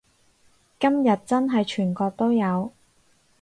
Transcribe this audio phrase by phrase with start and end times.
[0.79, 2.73] 今日真係全國都有